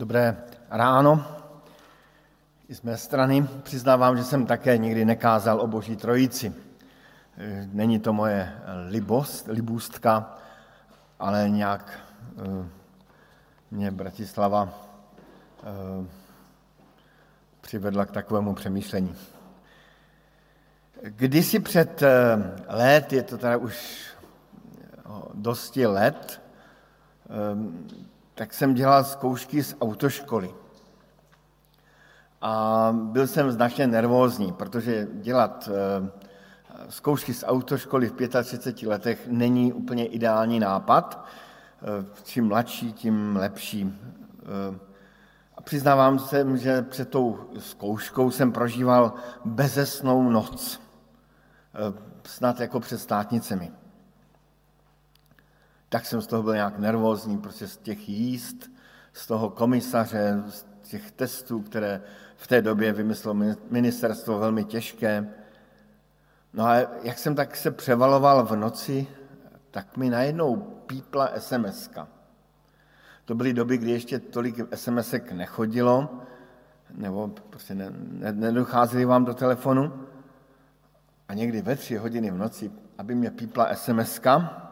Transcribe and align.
Dobré 0.00 0.36
ráno. 0.70 1.24
I 2.68 2.74
z 2.74 2.82
mé 2.82 2.96
strany 2.96 3.48
přiznávám, 3.62 4.16
že 4.16 4.24
jsem 4.24 4.46
také 4.46 4.78
nikdy 4.78 5.04
nekázal 5.04 5.60
o 5.60 5.66
Boží 5.66 5.96
trojici. 5.96 6.54
Není 7.72 8.00
to 8.00 8.12
moje 8.12 8.52
libost, 8.88 9.48
libůstka, 9.48 10.38
ale 11.18 11.48
nějak 11.48 12.00
eh, 12.38 12.68
mě 13.70 13.90
Bratislava 13.90 14.68
eh, 15.62 16.06
přivedla 17.60 18.06
k 18.06 18.10
takovému 18.10 18.54
přemýšlení. 18.54 19.14
Kdysi 21.02 21.60
před 21.60 22.02
eh, 22.02 22.08
let, 22.68 23.12
je 23.12 23.22
to 23.22 23.38
teda 23.38 23.56
už 23.56 24.00
dosti 25.34 25.86
let, 25.86 26.40
tak 28.40 28.54
jsem 28.54 28.74
dělal 28.74 29.04
zkoušky 29.04 29.62
z 29.62 29.76
autoškoly. 29.80 30.54
A 32.40 32.90
byl 33.02 33.26
jsem 33.26 33.50
značně 33.50 33.86
nervózní, 33.86 34.52
protože 34.52 35.08
dělat 35.12 35.68
eh, 35.72 36.10
zkoušky 36.88 37.34
z 37.34 37.44
autoškoly 37.46 38.08
v 38.08 38.28
35 38.42 38.88
letech 38.88 39.26
není 39.26 39.72
úplně 39.72 40.06
ideální 40.06 40.60
nápad. 40.60 41.24
Eh, 41.82 42.06
čím 42.22 42.48
mladší, 42.48 42.92
tím 42.92 43.36
lepší. 43.36 43.98
Eh, 44.42 44.78
a 45.56 45.60
přiznávám 45.62 46.18
se, 46.18 46.46
že 46.58 46.82
před 46.82 47.08
tou 47.08 47.38
zkouškou 47.58 48.30
jsem 48.30 48.52
prožíval 48.52 49.12
bezesnou 49.44 50.30
noc. 50.30 50.80
Snad 52.24 52.60
jako 52.60 52.80
před 52.80 52.98
státnicemi 52.98 53.72
tak 55.90 56.06
jsem 56.06 56.20
z 56.20 56.26
toho 56.26 56.42
byl 56.42 56.54
nějak 56.54 56.78
nervózní, 56.78 57.38
prostě 57.38 57.68
z 57.68 57.76
těch 57.76 58.08
jíst, 58.08 58.70
z 59.12 59.26
toho 59.26 59.50
komisaře, 59.50 60.42
z 60.48 60.64
těch 60.82 61.10
testů, 61.10 61.60
které 61.60 62.02
v 62.36 62.46
té 62.46 62.62
době 62.62 62.92
vymyslelo 62.92 63.54
ministerstvo 63.70 64.38
velmi 64.38 64.64
těžké. 64.64 65.28
No 66.54 66.66
a 66.66 66.76
jak 67.02 67.18
jsem 67.18 67.34
tak 67.34 67.56
se 67.56 67.70
převaloval 67.70 68.46
v 68.46 68.56
noci, 68.56 69.06
tak 69.70 69.96
mi 69.96 70.10
najednou 70.10 70.56
pípla 70.86 71.30
sms 71.38 71.90
-ka. 71.90 72.06
To 73.24 73.34
byly 73.34 73.52
doby, 73.52 73.78
kdy 73.78 73.90
ještě 73.90 74.18
tolik 74.18 74.56
sms 74.74 75.14
nechodilo, 75.32 76.08
nebo 76.94 77.28
prostě 77.28 77.74
ne, 77.74 77.90
ne, 77.90 78.32
nedocházeli 78.32 79.04
vám 79.04 79.24
do 79.24 79.34
telefonu. 79.34 79.92
A 81.28 81.34
někdy 81.34 81.62
ve 81.62 81.76
tři 81.76 81.96
hodiny 81.96 82.30
v 82.30 82.38
noci, 82.38 82.70
aby 82.98 83.14
mě 83.14 83.30
pípla 83.30 83.74
sms 83.74 84.20
-ka, 84.20 84.69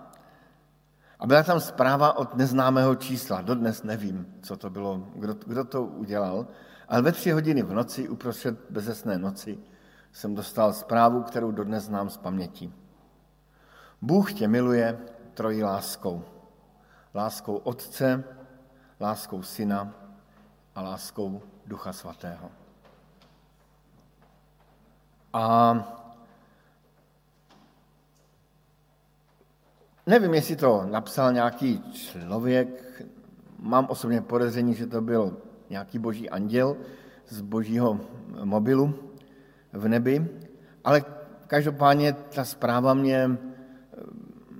a 1.18 1.26
byla 1.26 1.42
tam 1.42 1.60
zpráva 1.60 2.16
od 2.16 2.34
neznámého 2.34 2.94
čísla. 2.94 3.40
Dodnes 3.40 3.82
nevím, 3.82 4.34
co 4.42 4.56
to 4.56 4.70
bylo, 4.70 4.98
kdo, 5.14 5.34
kdo 5.46 5.64
to 5.64 5.82
udělal, 5.82 6.46
ale 6.88 7.02
ve 7.02 7.12
tři 7.12 7.30
hodiny 7.30 7.62
v 7.62 7.72
noci, 7.72 8.08
uprostřed 8.08 8.58
bezesné 8.70 9.18
noci, 9.18 9.58
jsem 10.12 10.34
dostal 10.34 10.72
zprávu, 10.72 11.22
kterou 11.22 11.50
dodnes 11.50 11.84
znám 11.84 12.10
z 12.10 12.16
paměti. 12.16 12.72
Bůh 14.02 14.32
tě 14.32 14.48
miluje 14.48 14.98
trojí 15.34 15.62
láskou. 15.62 16.24
Láskou 17.14 17.56
Otce, 17.56 18.24
láskou 19.00 19.42
Syna 19.42 19.94
a 20.74 20.82
láskou 20.82 21.42
Ducha 21.66 21.92
Svatého. 21.92 22.50
A 25.32 25.97
Nevím, 30.08 30.34
jestli 30.34 30.56
to 30.56 30.86
napsal 30.90 31.32
nějaký 31.32 31.82
člověk, 31.92 33.02
mám 33.58 33.86
osobně 33.90 34.20
podezření, 34.20 34.74
že 34.74 34.86
to 34.86 35.00
byl 35.00 35.36
nějaký 35.70 35.98
boží 35.98 36.30
anděl 36.30 36.76
z 37.28 37.40
božího 37.40 38.00
mobilu 38.44 38.94
v 39.72 39.88
nebi, 39.88 40.28
ale 40.84 41.04
každopádně 41.46 42.12
ta 42.12 42.44
zpráva 42.44 42.94
mě, 42.94 43.38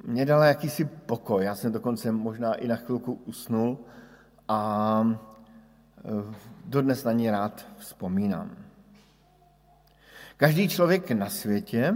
mě 0.05 0.27
dala 0.27 0.47
jakýsi 0.47 0.85
pokoj. 0.85 1.45
Já 1.45 1.55
jsem 1.55 1.73
dokonce 1.73 2.13
možná 2.13 2.55
i 2.55 2.69
na 2.69 2.77
chvilku 2.77 3.21
usnul 3.25 3.79
a 4.49 5.03
e, 5.09 6.35
dodnes 6.65 7.05
na 7.05 7.13
ní 7.13 7.31
rád 7.31 7.67
vzpomínám. 7.77 8.51
Každý 10.37 10.69
člověk 10.69 11.11
na 11.11 11.31
světě, 11.31 11.95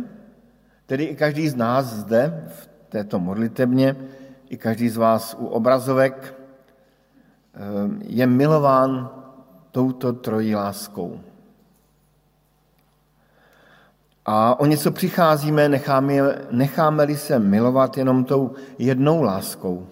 tedy 0.87 1.05
i 1.05 1.17
každý 1.17 1.49
z 1.49 1.55
nás 1.55 1.87
zde 1.87 2.49
v 2.49 2.72
této 2.93 3.19
modlitebně, 3.19 3.97
i 4.49 4.57
každý 4.57 4.89
z 4.89 4.97
vás 4.97 5.37
u 5.39 5.47
obrazovek, 5.47 6.35
eh, 7.55 7.59
je 8.05 8.27
milován 8.27 9.11
touto 9.71 10.13
trojí 10.13 10.55
láskou. 10.55 11.21
A 14.27 14.61
o 14.61 14.67
něco 14.67 14.93
přicházíme, 14.93 15.69
necháme, 15.69 16.13
necháme-li 16.51 17.17
se 17.17 17.39
milovat 17.39 17.97
jenom 17.99 18.25
tou 18.25 18.55
jednou 18.79 19.23
láskou, 19.23 19.89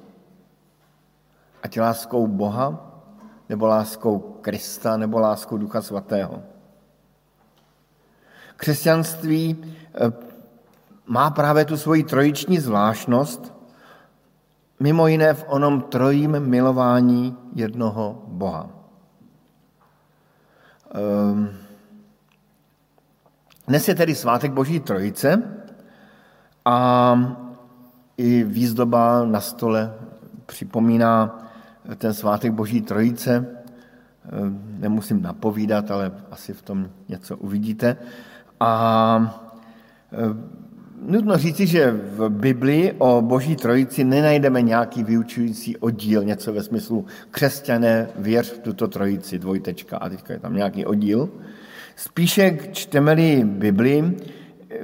ať 1.62 1.80
láskou 1.80 2.26
Boha, 2.26 2.92
nebo 3.48 3.66
láskou 3.66 4.18
Krista, 4.40 4.96
nebo 4.96 5.18
láskou 5.18 5.56
Ducha 5.56 5.82
Svatého. 5.82 6.42
Křesťanství 8.56 9.56
má 11.10 11.30
právě 11.30 11.64
tu 11.64 11.76
svoji 11.76 12.04
trojiční 12.04 12.58
zvláštnost, 12.58 13.54
mimo 14.80 15.06
jiné 15.06 15.34
v 15.34 15.44
onom 15.48 15.80
trojím 15.80 16.40
milování 16.40 17.36
jednoho 17.54 18.22
Boha. 18.26 18.70
Ehm, 20.94 21.50
dnes 23.68 23.88
je 23.88 23.94
tedy 23.94 24.14
svátek 24.14 24.52
Boží 24.52 24.80
trojice 24.80 25.42
a 26.64 27.18
i 28.16 28.44
výzdoba 28.44 29.24
na 29.24 29.40
stole 29.40 29.94
připomíná 30.46 31.38
ten 31.98 32.14
svátek 32.14 32.52
Boží 32.52 32.82
trojice. 32.82 33.46
Ehm, 34.32 34.76
nemusím 34.78 35.22
napovídat, 35.22 35.90
ale 35.90 36.12
asi 36.30 36.52
v 36.52 36.62
tom 36.62 36.90
něco 37.08 37.36
uvidíte. 37.36 37.96
A 38.60 39.42
ehm, 40.12 40.59
nutno 41.06 41.36
říci, 41.36 41.66
že 41.66 41.90
v 41.90 42.28
Biblii 42.28 42.92
o 42.98 43.22
Boží 43.22 43.56
trojici 43.56 44.04
nenajdeme 44.04 44.62
nějaký 44.62 45.04
vyučující 45.04 45.76
oddíl, 45.76 46.24
něco 46.24 46.52
ve 46.52 46.62
smyslu 46.62 47.06
křesťané 47.30 48.08
věř 48.18 48.52
v 48.52 48.58
tuto 48.58 48.88
trojici, 48.88 49.38
dvojtečka, 49.38 49.96
a 49.96 50.08
teďka 50.08 50.32
je 50.32 50.38
tam 50.38 50.56
nějaký 50.56 50.86
oddíl. 50.86 51.28
Spíše 51.96 52.58
čteme-li 52.72 53.44
Biblii, 53.44 54.16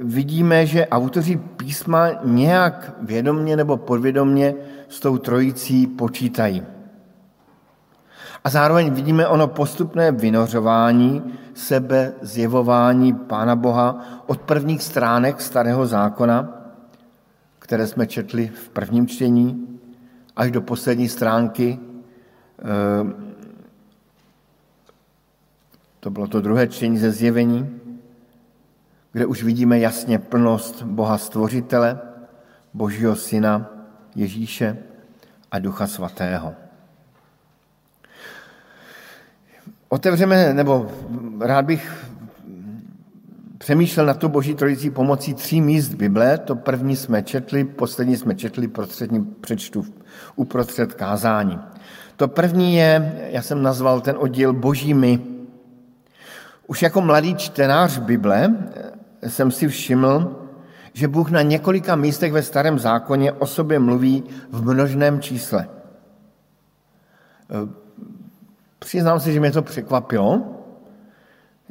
vidíme, 0.01 0.65
že 0.65 0.87
autoři 0.87 1.39
písma 1.57 2.09
nějak 2.23 2.95
vědomně 3.01 3.55
nebo 3.55 3.77
podvědomně 3.77 4.55
s 4.89 4.99
tou 4.99 5.17
trojicí 5.17 5.87
počítají. 5.87 6.76
A 8.47 8.49
zároveň 8.49 8.93
vidíme 8.93 9.27
ono 9.27 9.47
postupné 9.47 10.11
vynořování 10.11 11.23
sebe, 11.53 12.13
zjevování 12.21 13.13
Pána 13.13 13.55
Boha 13.55 14.05
od 14.27 14.41
prvních 14.41 14.83
stránek 14.83 15.41
Starého 15.41 15.87
zákona, 15.87 16.63
které 17.59 17.87
jsme 17.87 18.07
četli 18.07 18.47
v 18.47 18.69
prvním 18.69 19.07
čtení, 19.07 19.79
až 20.35 20.51
do 20.51 20.61
poslední 20.61 21.09
stránky, 21.09 21.79
eh, 22.59 22.63
to 25.99 26.09
bylo 26.09 26.27
to 26.27 26.41
druhé 26.41 26.67
čtení 26.67 26.97
ze 26.97 27.11
zjevení, 27.11 27.79
kde 29.11 29.25
už 29.25 29.43
vidíme 29.43 29.79
jasně 29.79 30.19
plnost 30.19 30.83
Boha 30.83 31.17
Stvořitele, 31.17 31.99
Božího 32.73 33.15
Syna 33.15 33.69
Ježíše 34.15 34.77
a 35.51 35.59
Ducha 35.59 35.87
Svatého. 35.87 36.66
Otevřeme, 39.89 40.53
nebo 40.53 40.87
rád 41.39 41.65
bych 41.65 42.05
přemýšlel 43.57 44.05
na 44.05 44.13
tu 44.13 44.29
boží 44.29 44.55
trojicí 44.55 44.89
pomocí 44.89 45.33
tří 45.33 45.61
míst 45.61 45.93
Bible. 45.93 46.37
To 46.37 46.55
první 46.55 46.95
jsme 46.95 47.23
četli, 47.23 47.63
poslední 47.63 48.17
jsme 48.17 48.35
četli 48.35 48.67
prostřední 48.67 49.25
přečtu 49.25 49.85
uprostřed 50.35 50.93
kázání. 50.93 51.59
To 52.15 52.27
první 52.27 52.75
je, 52.75 53.19
já 53.29 53.41
jsem 53.41 53.61
nazval 53.61 54.01
ten 54.01 54.15
oddíl 54.19 54.53
božími. 54.53 55.19
Už 56.67 56.81
jako 56.81 57.01
mladý 57.01 57.35
čtenář 57.35 57.97
Bible 57.97 58.55
jsem 59.27 59.51
si 59.51 59.67
všiml, 59.67 60.35
že 60.93 61.07
Bůh 61.07 61.31
na 61.31 61.41
několika 61.41 61.95
místech 61.95 62.33
ve 62.33 62.43
starém 62.43 62.79
zákoně 62.79 63.31
o 63.31 63.45
sobě 63.45 63.79
mluví 63.79 64.23
v 64.51 64.73
množném 64.73 65.21
čísle. 65.21 65.67
Přiznám 68.79 69.19
se, 69.19 69.31
že 69.31 69.39
mě 69.39 69.51
to 69.51 69.61
překvapilo. 69.61 70.41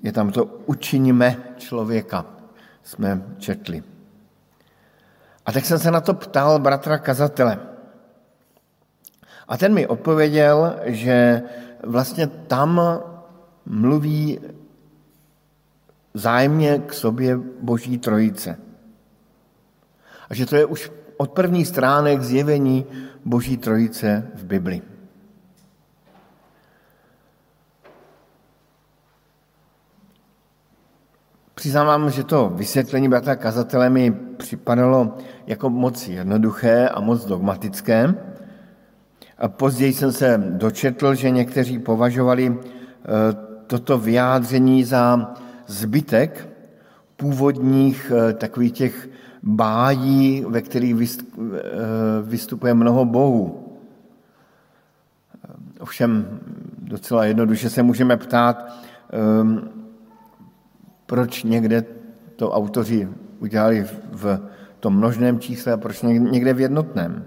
Je 0.02 0.12
tam 0.12 0.30
to 0.30 0.44
učiníme 0.44 1.36
člověka, 1.56 2.26
jsme 2.82 3.22
četli. 3.38 3.82
A 5.46 5.52
tak 5.52 5.64
jsem 5.64 5.78
se 5.78 5.90
na 5.90 6.00
to 6.00 6.14
ptal 6.14 6.58
bratra 6.58 6.98
kazatele. 6.98 7.58
A 9.48 9.56
ten 9.56 9.74
mi 9.74 9.86
odpověděl, 9.86 10.76
že 10.84 11.42
vlastně 11.82 12.26
tam 12.26 12.80
mluví 13.66 14.40
zájemně 16.14 16.78
k 16.78 16.92
sobě 16.92 17.38
Boží 17.60 17.98
trojice. 17.98 18.58
A 20.28 20.34
že 20.34 20.46
to 20.46 20.56
je 20.56 20.64
už 20.64 20.92
od 21.16 21.30
prvních 21.30 21.68
stránek 21.68 22.22
zjevení 22.22 22.86
Boží 23.24 23.56
trojice 23.56 24.30
v 24.34 24.44
Bibli. 24.44 24.82
Přiznávám, 31.58 32.10
že 32.10 32.24
to 32.24 32.52
vysvětlení 32.54 33.08
bratra 33.08 33.36
kazatele 33.36 33.90
mi 33.90 34.12
připadalo 34.36 35.16
jako 35.46 35.70
moc 35.70 36.08
jednoduché 36.08 36.88
a 36.88 37.00
moc 37.00 37.24
dogmatické. 37.24 38.14
A 39.38 39.48
později 39.48 39.92
jsem 39.92 40.12
se 40.12 40.42
dočetl, 40.48 41.14
že 41.14 41.30
někteří 41.30 41.78
považovali 41.78 42.56
eh, 42.56 43.06
toto 43.66 43.98
vyjádření 43.98 44.84
za 44.84 45.34
zbytek 45.66 46.48
původních 47.16 48.12
eh, 48.14 48.32
takových 48.32 48.72
těch 48.72 49.08
bájí, 49.42 50.44
ve 50.48 50.62
kterých 50.62 50.96
eh, 50.96 51.60
vystupuje 52.22 52.74
mnoho 52.74 53.04
bohů. 53.04 53.72
Ovšem 55.80 56.40
docela 56.78 57.24
jednoduše 57.24 57.70
se 57.70 57.82
můžeme 57.82 58.16
ptát, 58.16 58.72
proč 61.06 61.42
někde 61.42 61.84
to 62.36 62.50
autoři 62.50 63.08
udělali 63.38 63.86
v 64.12 64.40
tom 64.80 64.96
množném 64.96 65.40
čísle 65.40 65.72
a 65.72 65.76
proč 65.76 66.02
někde 66.02 66.54
v 66.54 66.60
jednotném. 66.60 67.24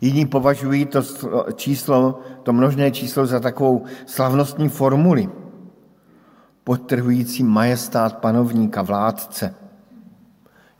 Jiní 0.00 0.26
považují 0.26 0.86
to 0.86 1.02
číslo, 1.54 2.20
to 2.42 2.52
množné 2.52 2.90
číslo 2.90 3.26
za 3.26 3.40
takovou 3.40 3.84
slavnostní 4.06 4.68
formuli, 4.68 5.28
podtrhující 6.64 7.42
majestát 7.42 8.18
panovníka, 8.18 8.82
vládce. 8.82 9.54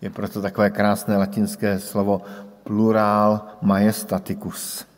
Je 0.00 0.10
proto 0.10 0.42
takové 0.42 0.70
krásné 0.70 1.16
latinské 1.16 1.78
slovo 1.78 2.22
plural 2.62 3.40
majestaticus. 3.62 4.89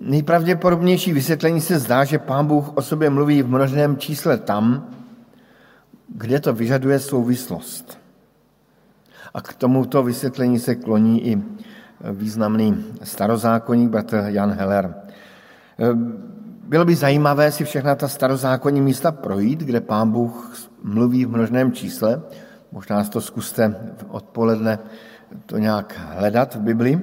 Nejpravděpodobnější 0.00 1.12
vysvětlení 1.12 1.60
se 1.60 1.78
zdá, 1.78 2.04
že 2.04 2.18
pán 2.18 2.46
Bůh 2.46 2.76
o 2.76 2.82
sobě 2.82 3.10
mluví 3.10 3.42
v 3.42 3.48
množném 3.48 3.96
čísle 3.96 4.38
tam, 4.38 4.90
kde 6.08 6.40
to 6.40 6.52
vyžaduje 6.52 6.98
souvislost. 6.98 7.98
A 9.34 9.40
k 9.40 9.54
tomuto 9.54 10.02
vysvětlení 10.02 10.58
se 10.58 10.74
kloní 10.74 11.26
i 11.26 11.42
významný 12.12 12.84
starozákonník 13.02 13.90
bratr 13.90 14.24
Jan 14.26 14.52
Heller. 14.52 14.94
Bylo 16.68 16.84
by 16.84 16.94
zajímavé 16.94 17.52
si 17.52 17.64
všechna 17.64 17.94
ta 17.94 18.08
starozákonní 18.08 18.80
místa 18.80 19.12
projít, 19.12 19.60
kde 19.60 19.80
pán 19.80 20.10
Bůh 20.10 20.56
mluví 20.82 21.24
v 21.24 21.30
množném 21.30 21.72
čísle. 21.72 22.22
Možná 22.72 23.04
to 23.04 23.20
zkuste 23.20 23.76
odpoledne 24.08 24.78
to 25.46 25.58
nějak 25.58 26.00
hledat 26.16 26.54
v 26.54 26.60
Bibli 26.60 27.00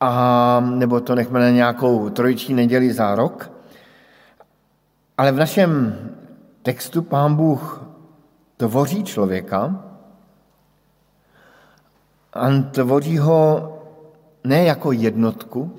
a, 0.00 0.60
nebo 0.60 1.00
to 1.00 1.14
nechme 1.14 1.40
na 1.40 1.50
nějakou 1.50 2.10
trojiční 2.10 2.54
neděli 2.54 2.92
za 2.92 3.14
rok. 3.14 3.52
Ale 5.18 5.32
v 5.32 5.36
našem 5.36 5.98
textu 6.62 7.02
pán 7.02 7.34
Bůh 7.34 7.84
tvoří 8.56 9.04
člověka 9.04 9.84
a 12.32 12.48
tvoří 12.70 13.18
ho 13.18 13.72
ne 14.44 14.64
jako 14.64 14.92
jednotku, 14.92 15.72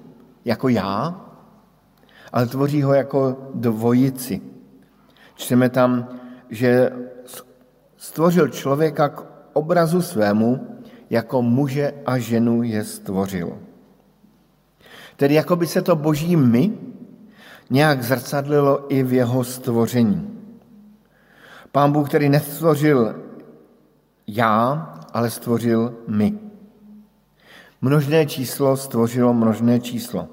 jako 0.46 0.70
já, 0.70 1.22
ale 2.34 2.48
tvoří 2.48 2.84
ho 2.84 2.94
jako 2.94 3.38
dvojici. 3.54 4.42
Čteme 5.36 5.70
tam, 5.70 6.08
že 6.50 6.92
stvořil 7.98 8.48
člověka 8.48 9.10
k 9.10 9.26
obrazu 9.54 10.02
svému, 10.02 10.78
jako 11.10 11.42
muže 11.42 11.94
a 12.06 12.18
ženu 12.18 12.64
je 12.64 12.84
stvořil. 12.84 13.58
Tedy 15.22 15.34
jako 15.34 15.56
by 15.56 15.68
se 15.68 15.82
to 15.82 15.96
boží 15.96 16.36
my 16.36 16.74
nějak 17.70 18.04
zrcadlilo 18.04 18.94
i 18.94 19.04
v 19.04 19.14
jeho 19.14 19.44
stvoření. 19.44 20.40
Pán 21.72 21.92
Bůh, 21.92 22.10
který 22.10 22.30
nestvořil 22.30 23.16
já, 24.28 24.74
ale 25.14 25.30
stvořil 25.30 25.94
my. 26.08 26.34
Množné 27.82 28.26
číslo 28.26 28.78
stvořilo 28.78 29.34
množné 29.34 29.80
číslo. 29.80 30.28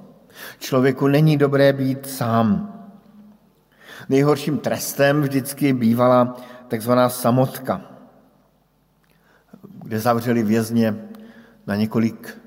Člověku 0.58 1.08
není 1.08 1.37
dobré 1.37 1.73
být 1.73 2.06
sám. 2.06 2.73
Nejhorším 4.08 4.58
trestem 4.58 5.23
vždycky 5.23 5.73
bývala 5.73 6.37
takzvaná 6.69 7.08
samotka, 7.08 7.81
kde 9.82 10.00
zavřeli 10.00 10.43
vězně 10.43 10.96
na 11.67 11.76
několik 11.76 12.38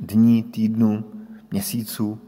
dní, 0.00 0.42
týdnů, 0.42 1.15
měsíců 1.50 2.18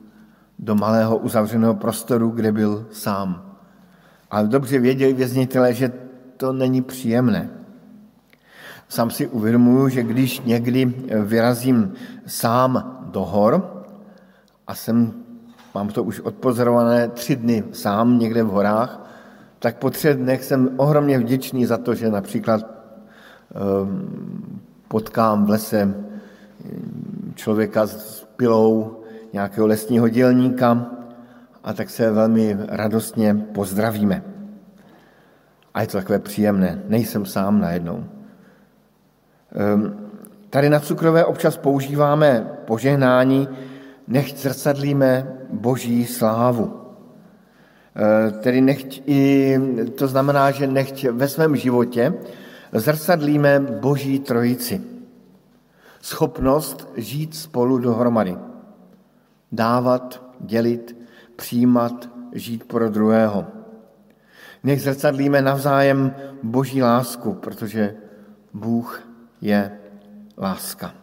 do 0.58 0.74
malého 0.74 1.16
uzavřeného 1.16 1.74
prostoru, 1.74 2.30
kde 2.30 2.52
byl 2.52 2.86
sám. 2.92 3.56
Ale 4.30 4.48
dobře 4.48 4.78
věděli 4.78 5.12
věznitelé, 5.12 5.74
že 5.74 5.92
to 6.36 6.52
není 6.52 6.82
příjemné. 6.82 7.50
Sám 8.88 9.10
si 9.10 9.26
uvědomuju, 9.26 9.88
že 9.88 10.02
když 10.02 10.40
někdy 10.40 10.94
vyrazím 11.24 11.92
sám 12.26 12.98
do 13.10 13.24
hor 13.24 13.84
a 14.66 14.74
jsem, 14.74 15.12
mám 15.74 15.88
to 15.88 16.02
už 16.04 16.20
odpozorované, 16.20 17.08
tři 17.08 17.36
dny 17.36 17.64
sám 17.72 18.18
někde 18.18 18.42
v 18.42 18.48
horách, 18.48 19.08
tak 19.58 19.76
po 19.76 19.90
třech 19.90 20.16
dnech 20.16 20.44
jsem 20.44 20.70
ohromně 20.76 21.18
vděčný 21.18 21.66
za 21.66 21.78
to, 21.78 21.94
že 21.94 22.10
například 22.10 22.60
ehm, 23.54 24.60
potkám 24.88 25.46
v 25.46 25.50
lese 25.50 25.94
člověka 27.34 27.86
s 27.86 28.26
pilou 28.36 28.97
nějakého 29.32 29.66
lesního 29.66 30.08
dělníka 30.08 30.86
a 31.64 31.72
tak 31.72 31.90
se 31.90 32.10
velmi 32.10 32.56
radostně 32.68 33.34
pozdravíme. 33.34 34.22
A 35.74 35.80
je 35.80 35.86
to 35.86 35.98
takové 35.98 36.18
příjemné, 36.18 36.82
nejsem 36.88 37.26
sám 37.26 37.60
najednou. 37.60 38.04
Ehm, 39.52 39.96
tady 40.50 40.70
na 40.70 40.80
cukrové 40.80 41.24
občas 41.24 41.56
používáme 41.56 42.48
požehnání, 42.64 43.48
nechť 44.08 44.36
zrcadlíme 44.36 45.32
boží 45.50 46.06
slávu. 46.06 46.80
Ehm, 47.94 48.32
tedy 48.40 48.60
nechť 48.60 49.02
i, 49.06 49.58
to 49.98 50.08
znamená, 50.08 50.50
že 50.50 50.66
nechť 50.66 51.04
ve 51.04 51.28
svém 51.28 51.56
životě 51.56 52.14
zrcadlíme 52.72 53.60
boží 53.60 54.18
trojici. 54.18 54.80
Schopnost 56.00 56.88
žít 56.96 57.34
spolu 57.34 57.78
dohromady 57.78 58.47
dávat, 59.52 60.22
dělit, 60.40 60.96
přijímat, 61.36 62.08
žít 62.32 62.64
pro 62.64 62.88
druhého. 62.88 63.46
Nech 64.64 64.82
zrcadlíme 64.82 65.42
navzájem 65.42 66.14
boží 66.42 66.82
lásku, 66.82 67.34
protože 67.34 67.94
Bůh 68.54 69.02
je 69.40 69.78
láska. 70.38 70.94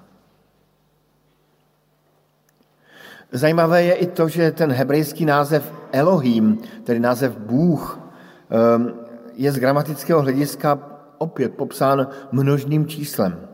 Zajímavé 3.31 3.83
je 3.83 3.93
i 3.93 4.07
to, 4.07 4.27
že 4.27 4.51
ten 4.51 4.71
hebrejský 4.71 5.25
název 5.25 5.73
Elohim, 5.91 6.57
tedy 6.83 6.99
název 6.99 7.37
Bůh, 7.37 7.99
ehm, 8.49 8.93
je 9.33 9.51
z 9.51 9.57
gramatického 9.57 10.21
hlediska 10.21 10.79
opět 11.17 11.53
popsán 11.53 12.07
množným 12.31 12.87
číslem. 12.87 13.47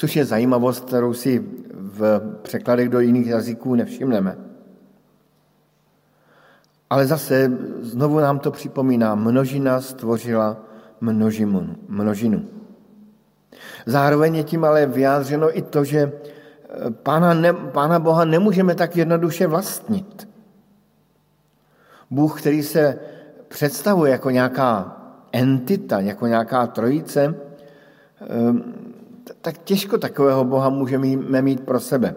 Což 0.00 0.16
je 0.16 0.24
zajímavost, 0.24 0.84
kterou 0.84 1.12
si 1.12 1.44
v 1.74 2.20
překladech 2.42 2.88
do 2.88 3.00
jiných 3.00 3.26
jazyků 3.26 3.74
nevšimneme. 3.74 4.36
Ale 6.90 7.06
zase 7.06 7.52
znovu 7.80 8.20
nám 8.20 8.38
to 8.38 8.50
připomíná, 8.50 9.14
množina 9.14 9.80
stvořila 9.80 10.56
množinu. 11.00 11.76
množinu. 11.88 12.48
Zároveň 13.86 14.34
je 14.34 14.44
tím 14.44 14.64
ale 14.64 14.86
vyjádřeno 14.86 15.58
i 15.58 15.62
to, 15.62 15.84
že 15.84 16.12
Pána, 17.02 17.34
ne, 17.34 17.52
Pána 17.52 17.98
Boha 17.98 18.24
nemůžeme 18.24 18.74
tak 18.74 18.96
jednoduše 18.96 19.46
vlastnit. 19.46 20.28
Bůh, 22.10 22.40
který 22.40 22.62
se 22.62 22.98
představuje 23.48 24.12
jako 24.12 24.30
nějaká 24.30 24.96
entita, 25.32 26.00
jako 26.00 26.26
nějaká 26.26 26.66
trojice, 26.66 27.34
tak 29.42 29.58
těžko 29.58 29.98
takového 29.98 30.44
Boha 30.44 30.68
můžeme 30.68 31.42
mít 31.42 31.60
pro 31.60 31.80
sebe. 31.80 32.14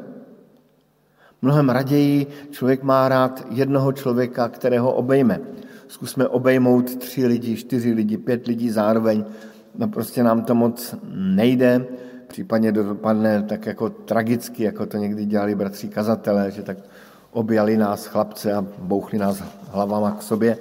Mnohem 1.42 1.70
raději 1.70 2.28
člověk 2.52 2.84
má 2.84 3.10
rád 3.10 3.46
jednoho 3.50 3.92
člověka, 3.92 4.50
kterého 4.50 4.92
obejme. 4.92 5.40
Zkusme 5.88 6.28
obejmout 6.28 6.96
tři 6.96 7.26
lidi, 7.26 7.56
čtyři 7.56 7.94
lidi, 7.94 8.18
pět 8.18 8.48
lidí 8.48 8.70
zároveň. 8.70 9.26
No 9.76 9.88
prostě 9.88 10.24
nám 10.24 10.44
to 10.44 10.56
moc 10.56 10.96
nejde. 11.14 11.86
případně 12.28 12.72
dopadne 12.72 13.44
tak 13.44 13.66
jako 13.66 13.90
tragicky, 13.90 14.64
jako 14.64 14.86
to 14.86 14.98
někdy 14.98 15.26
dělali 15.26 15.56
bratří 15.56 15.90
kazatelé, 15.90 16.52
že 16.52 16.64
tak 16.64 16.78
objali 17.32 17.78
nás 17.78 18.06
chlapce 18.06 18.54
a 18.54 18.66
bouchli 18.80 19.20
nás 19.20 19.44
hlavama 19.72 20.12
k 20.12 20.22
sobě 20.22 20.58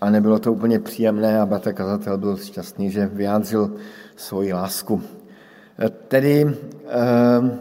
a 0.00 0.10
nebylo 0.10 0.38
to 0.38 0.52
úplně 0.52 0.78
příjemné 0.78 1.40
a 1.40 1.46
bratr 1.46 1.72
kazatel 1.72 2.18
byl 2.18 2.36
šťastný, 2.36 2.90
že 2.90 3.06
vyjádřil 3.06 3.76
svoji 4.16 4.52
lásku. 4.52 5.02
Tedy 6.08 6.46
eh, 6.88 7.60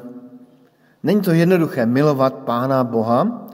není 1.03 1.21
to 1.21 1.31
jednoduché 1.31 1.85
milovat 1.85 2.33
Pána 2.33 2.83
Boha, 2.83 3.47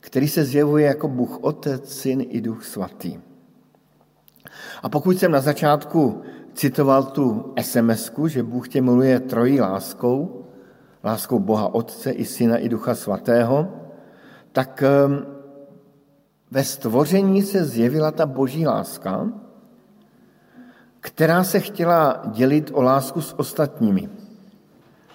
který 0.00 0.28
se 0.28 0.44
zjevuje 0.44 0.86
jako 0.86 1.08
Bůh 1.08 1.38
Otec, 1.40 1.92
Syn 1.92 2.24
i 2.28 2.40
Duch 2.40 2.64
Svatý. 2.64 3.18
A 4.82 4.88
pokud 4.88 5.18
jsem 5.18 5.32
na 5.32 5.40
začátku 5.40 6.22
citoval 6.54 7.02
tu 7.02 7.54
sms 7.60 8.12
že 8.26 8.42
Bůh 8.42 8.68
tě 8.68 8.82
miluje 8.82 9.20
trojí 9.20 9.60
láskou, 9.60 10.44
láskou 11.04 11.38
Boha 11.38 11.74
Otce 11.74 12.10
i 12.10 12.24
Syna 12.24 12.56
i 12.56 12.68
Ducha 12.68 12.94
Svatého, 12.94 13.68
tak 14.52 14.82
ehm, 14.82 15.26
ve 16.50 16.64
stvoření 16.64 17.42
se 17.42 17.64
zjevila 17.64 18.10
ta 18.10 18.26
boží 18.26 18.66
láska, 18.66 19.32
která 21.04 21.44
se 21.44 21.60
chtěla 21.60 22.22
dělit 22.26 22.70
o 22.72 22.82
lásku 22.82 23.20
s 23.20 23.38
ostatními, 23.38 24.08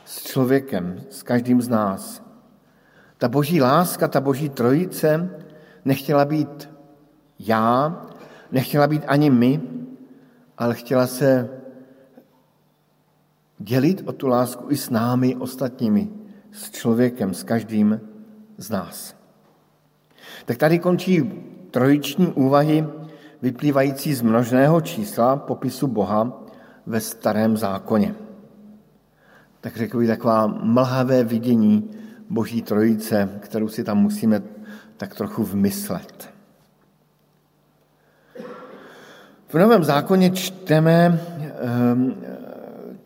s 0.05 0.23
člověkem, 0.23 1.01
s 1.09 1.23
každým 1.23 1.61
z 1.61 1.69
nás. 1.69 2.23
Ta 3.17 3.29
boží 3.29 3.61
láska, 3.61 4.07
ta 4.07 4.21
boží 4.21 4.49
trojice 4.49 5.29
nechtěla 5.85 6.25
být 6.25 6.69
já, 7.39 8.01
nechtěla 8.51 8.87
být 8.87 9.03
ani 9.07 9.29
my, 9.29 9.61
ale 10.57 10.75
chtěla 10.75 11.07
se 11.07 11.49
dělit 13.59 14.03
o 14.05 14.11
tu 14.11 14.27
lásku 14.27 14.65
i 14.69 14.77
s 14.77 14.89
námi 14.89 15.35
ostatními, 15.35 16.09
s 16.51 16.71
člověkem, 16.71 17.33
s 17.33 17.43
každým 17.43 18.01
z 18.57 18.69
nás. 18.69 19.15
Tak 20.45 20.57
tady 20.57 20.79
končí 20.79 21.23
trojiční 21.71 22.27
úvahy 22.27 22.98
vyplývající 23.41 24.13
z 24.13 24.21
množného 24.21 24.81
čísla 24.81 25.35
popisu 25.35 25.87
Boha 25.87 26.43
ve 26.85 27.01
starém 27.01 27.57
zákoně. 27.57 28.15
Tak 29.61 29.77
řekl 29.77 29.97
bych 29.97 30.07
taková 30.07 30.47
mlhavé 30.47 31.23
vidění 31.23 31.91
Boží 32.29 32.61
trojice, 32.61 33.29
kterou 33.39 33.67
si 33.67 33.83
tam 33.83 33.97
musíme 33.97 34.41
tak 34.97 35.15
trochu 35.15 35.43
vmyslet. 35.43 36.29
V 39.47 39.53
Novém 39.53 39.83
zákoně 39.83 40.31
čteme 40.31 41.21
ehm, 41.59 42.15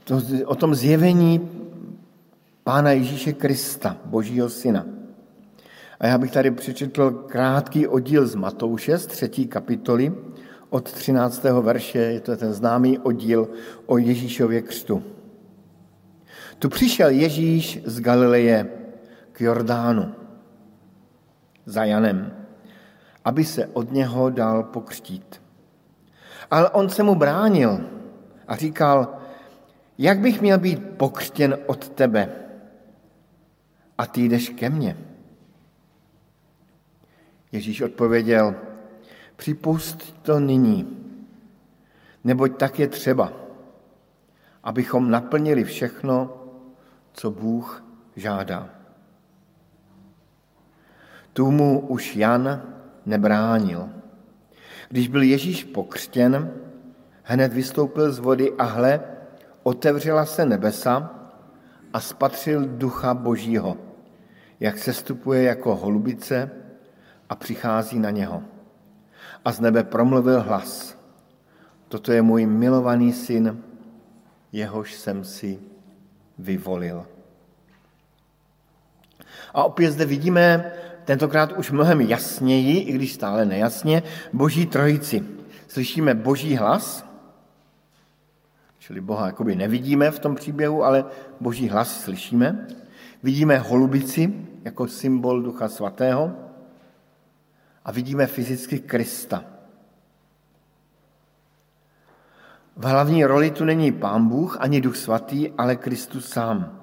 to, 0.04 0.22
o 0.46 0.56
tom 0.56 0.76
zjevení 0.76 1.50
Pána 2.64 2.92
Ježíše 2.92 3.34
Krista, 3.34 3.98
Božího 4.06 4.50
Syna. 4.50 4.86
A 6.04 6.08
já 6.08 6.18
bych 6.18 6.32
tady 6.32 6.52
přečetl 6.52 7.12
krátký 7.12 7.88
oddíl 7.88 8.28
z 8.28 8.36
Matouše 8.36 8.98
z 8.98 9.08
třetí 9.08 9.48
kapitoly 9.48 10.14
od 10.70 10.92
13. 10.92 11.44
verše, 11.44 12.00
je 12.00 12.20
to 12.20 12.38
ten 12.38 12.54
známý 12.54 13.00
oddíl 13.00 13.50
o 13.86 13.98
Ježíšově 13.98 14.62
křtu. 14.62 15.04
Tu 16.60 16.70
přišel 16.70 17.10
Ježíš 17.10 17.80
z 17.86 18.00
Galileje 18.00 18.70
k 19.32 19.42
Jordánu 19.42 20.16
za 21.66 21.84
Janem, 21.84 22.34
aby 23.26 23.44
se 23.44 23.68
od 23.68 23.92
něho 23.92 24.30
dal 24.30 24.64
pokřtít. 24.64 25.42
Ale 26.52 26.70
on 26.70 26.90
se 26.90 27.04
mu 27.04 27.16
bránil 27.16 27.80
a 28.48 28.56
říkal, 28.56 29.08
jak 29.98 30.20
bych 30.20 30.42
měl 30.42 30.60
být 30.60 30.90
pokřtěn 30.98 31.58
od 31.66 31.90
tebe 31.90 32.30
a 33.98 34.06
ty 34.06 34.22
jdeš 34.22 34.50
ke 34.50 34.70
mně. 34.70 35.13
Ježíš 37.54 37.82
odpověděl, 37.82 38.56
připust 39.36 40.22
to 40.22 40.40
nyní, 40.40 40.98
neboť 42.24 42.58
tak 42.58 42.80
je 42.80 42.88
třeba, 42.88 43.34
abychom 44.64 45.12
naplnili 45.12 45.64
všechno, 45.64 46.44
co 47.14 47.32
Bůh 47.32 47.86
žádá. 48.16 48.70
Tu 51.34 51.52
mu 51.52 51.80
už 51.80 52.16
Jan 52.16 52.62
nebránil. 53.06 53.90
Když 54.90 55.08
byl 55.08 55.22
Ježíš 55.22 55.64
pokřtěn, 55.64 56.54
hned 57.24 57.54
vystoupil 57.54 58.12
z 58.12 58.20
vody 58.20 58.54
a 58.58 58.64
hle, 58.64 59.02
otevřela 59.64 60.26
se 60.26 60.46
nebesa 60.46 61.20
a 61.94 62.00
spatřil 62.00 62.66
ducha 62.68 63.14
božího, 63.14 63.78
jak 64.60 64.78
se 64.78 64.94
stupuje 64.94 65.44
jako 65.44 65.76
holubice 65.76 66.63
a 67.30 67.36
přichází 67.36 68.00
na 68.00 68.10
něho. 68.10 68.44
A 69.46 69.52
z 69.52 69.60
nebe 69.60 69.84
promluvil 69.84 70.42
hlas. 70.42 70.98
Toto 71.88 72.12
je 72.12 72.22
můj 72.22 72.46
milovaný 72.46 73.14
syn, 73.14 73.64
jehož 74.52 74.94
jsem 74.94 75.24
si 75.24 75.60
vyvolil. 76.38 77.06
A 79.54 79.64
opět 79.64 79.92
zde 79.92 80.06
vidíme 80.06 80.72
tentokrát 81.06 81.52
už 81.52 81.72
mnohem 81.72 82.02
jasněji, 82.02 82.80
i 82.80 82.92
když 82.92 83.14
stále 83.14 83.46
nejasně, 83.46 84.04
boží 84.34 84.66
trojici. 84.66 85.24
Slyšíme 85.68 86.14
boží 86.14 86.56
hlas, 86.56 87.06
čili 88.80 89.02
Boha 89.02 89.26
jakoby 89.26 89.56
nevidíme 89.56 90.12
v 90.12 90.20
tom 90.20 90.36
příběhu, 90.36 90.84
ale 90.84 91.06
boží 91.40 91.70
hlas 91.70 92.02
slyšíme. 92.02 92.68
Vidíme 93.24 93.58
holubici 93.58 94.34
jako 94.64 94.88
symbol 94.88 95.42
Ducha 95.42 95.70
Svatého 95.70 96.32
a 97.86 97.92
vidíme 97.92 98.28
fyzicky 98.28 98.80
Krista. 98.80 99.46
V 102.76 102.86
hlavní 102.86 103.26
roli 103.26 103.52
tu 103.52 103.66
není 103.66 103.92
Pán 103.92 104.28
Bůh 104.28 104.58
ani 104.60 104.82
Duch 104.82 104.98
Svatý, 104.98 105.50
ale 105.58 105.76
Kristus 105.76 106.30
sám. 106.30 106.80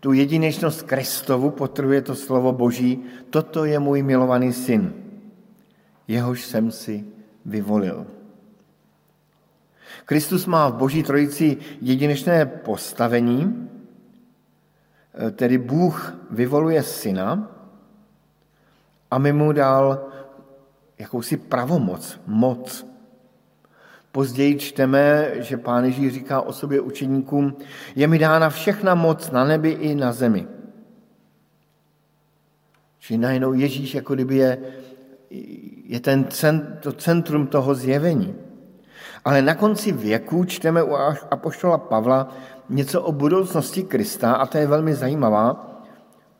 Tu 0.00 0.12
jedinečnost 0.12 0.82
Kristovu 0.82 1.50
potrhuje 1.50 2.02
to 2.02 2.14
slovo 2.14 2.52
Boží, 2.52 3.04
toto 3.30 3.64
je 3.64 3.78
můj 3.78 4.02
milovaný 4.02 4.52
syn, 4.52 4.92
jehož 6.08 6.44
jsem 6.44 6.70
si 6.70 7.04
vyvolil. 7.44 8.06
Kristus 10.04 10.46
má 10.46 10.68
v 10.68 10.74
Boží 10.74 11.02
trojici 11.02 11.56
jedinečné 11.80 12.46
postavení, 12.46 13.68
tedy 15.32 15.58
Bůh 15.58 16.14
vyvoluje 16.30 16.82
syna 16.82 17.57
a 19.10 19.18
my 19.18 19.32
mu 19.32 19.52
dal 19.52 20.08
jakousi 20.98 21.36
pravomoc, 21.36 22.20
moc. 22.26 22.86
Později 24.12 24.58
čteme, 24.58 25.30
že 25.34 25.56
pán 25.56 25.84
Ježíš 25.84 26.14
říká 26.14 26.40
o 26.40 26.52
sobě 26.52 26.80
učeníkům, 26.80 27.56
je 27.96 28.06
mi 28.06 28.18
dána 28.18 28.50
všechna 28.50 28.94
moc 28.94 29.30
na 29.30 29.44
nebi 29.44 29.70
i 29.70 29.94
na 29.94 30.12
zemi. 30.12 30.46
Čili 32.98 33.18
najednou 33.18 33.52
Ježíš 33.52 33.94
jako 33.94 34.14
kdyby 34.14 34.36
je, 34.36 34.58
je 35.84 36.00
ten 36.00 36.24
cent, 36.24 36.78
to 36.80 36.92
centrum 36.92 37.46
toho 37.46 37.74
zjevení. 37.74 38.34
Ale 39.24 39.42
na 39.42 39.54
konci 39.54 39.92
věku 39.92 40.44
čteme 40.44 40.82
u 40.82 40.94
apoštola 41.30 41.78
Pavla 41.78 42.28
něco 42.68 43.02
o 43.02 43.12
budoucnosti 43.12 43.82
Krista 43.82 44.32
a 44.32 44.46
to 44.46 44.58
je 44.58 44.66
velmi 44.66 44.94
zajímavá. 44.94 45.74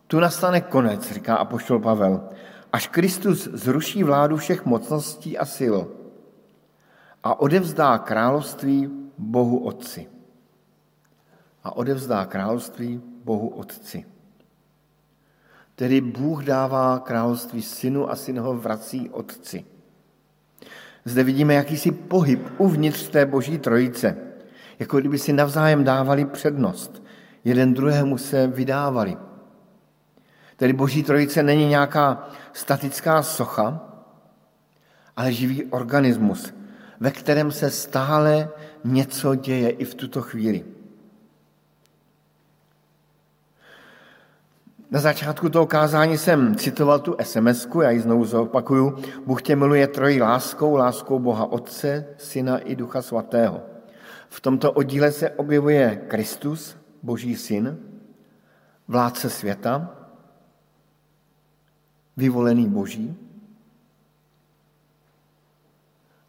Tu 0.06 0.20
nastane 0.20 0.60
konec, 0.60 1.12
říká 1.12 1.36
apoštol 1.36 1.78
Pavel, 1.78 2.20
až 2.72 2.88
Kristus 2.88 3.48
zruší 3.52 4.04
vládu 4.04 4.36
všech 4.36 4.66
mocností 4.66 5.38
a 5.38 5.44
sil 5.56 5.76
a 7.22 7.40
odevzdá 7.40 7.98
království 7.98 8.90
Bohu 9.18 9.58
Otci. 9.58 10.08
A 11.64 11.76
odevzdá 11.76 12.24
království 12.24 13.00
Bohu 13.24 13.48
Otci. 13.48 14.04
Tedy 15.74 16.00
Bůh 16.00 16.44
dává 16.44 16.98
království 16.98 17.62
synu 17.62 18.10
a 18.10 18.16
syn 18.16 18.40
ho 18.40 18.54
vrací 18.54 19.10
Otci. 19.10 19.64
Zde 21.04 21.24
vidíme 21.24 21.54
jakýsi 21.54 21.90
pohyb 21.92 22.48
uvnitř 22.58 23.08
té 23.08 23.26
boží 23.26 23.58
trojice, 23.58 24.16
jako 24.78 25.00
kdyby 25.00 25.18
si 25.18 25.32
navzájem 25.32 25.84
dávali 25.84 26.24
přednost. 26.24 27.02
Jeden 27.44 27.74
druhému 27.74 28.18
se 28.18 28.46
vydávali. 28.46 29.16
Tedy 30.58 30.72
boží 30.72 31.02
trojice 31.02 31.42
není 31.42 31.68
nějaká 31.68 32.28
statická 32.52 33.22
socha, 33.22 33.80
ale 35.16 35.32
živý 35.32 35.64
organismus, 35.64 36.54
ve 37.00 37.10
kterém 37.10 37.52
se 37.52 37.70
stále 37.70 38.48
něco 38.84 39.34
děje 39.34 39.70
i 39.70 39.84
v 39.84 39.94
tuto 39.94 40.22
chvíli. 40.22 40.64
Na 44.90 45.00
začátku 45.00 45.48
toho 45.48 45.66
kázání 45.66 46.18
jsem 46.18 46.54
citoval 46.54 46.98
tu 46.98 47.16
sms 47.22 47.68
já 47.82 47.90
ji 47.90 48.00
znovu 48.00 48.24
zopakuju. 48.24 48.98
Bůh 49.26 49.42
tě 49.42 49.56
miluje 49.56 49.86
trojí 49.86 50.20
láskou, 50.20 50.76
láskou 50.76 51.18
Boha 51.18 51.52
Otce, 51.52 52.06
Syna 52.16 52.58
i 52.58 52.76
Ducha 52.76 53.02
Svatého. 53.02 53.62
V 54.28 54.40
tomto 54.40 54.72
oddíle 54.72 55.12
se 55.12 55.30
objevuje 55.30 56.02
Kristus, 56.08 56.76
Boží 57.02 57.36
syn, 57.36 57.78
vládce 58.88 59.30
světa, 59.30 59.97
vyvolený 62.18 62.68
Boží, 62.68 63.16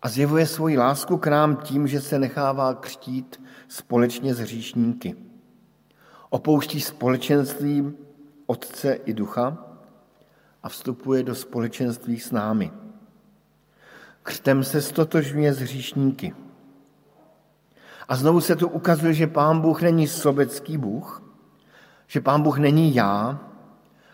a 0.02 0.10
zjevuje 0.10 0.48
svoji 0.48 0.78
lásku 0.78 1.18
k 1.18 1.28
nám 1.28 1.56
tím, 1.56 1.88
že 1.88 2.02
se 2.02 2.20
nechává 2.20 2.74
křtít 2.74 3.42
společně 3.68 4.34
s 4.34 4.40
hříšníky. 4.40 5.16
Opouští 6.30 6.82
společenství 6.82 7.94
Otce 8.46 8.94
i 8.94 9.14
Ducha 9.14 9.58
a 10.64 10.70
vstupuje 10.70 11.24
do 11.24 11.36
společenství 11.36 12.20
s 12.20 12.32
námi. 12.32 12.72
Křtem 14.24 14.64
se 14.64 14.82
stotožňuje 14.82 15.54
s 15.54 15.60
hříšníky. 15.60 16.34
A 18.08 18.16
znovu 18.16 18.42
se 18.42 18.56
tu 18.56 18.68
ukazuje, 18.68 19.14
že 19.14 19.28
Pán 19.28 19.62
Bůh 19.62 19.82
není 19.82 20.08
sobecký 20.08 20.78
Bůh, 20.78 21.24
že 22.08 22.22
Pán 22.22 22.42
Bůh 22.42 22.58
není 22.58 22.96
já, 22.96 23.40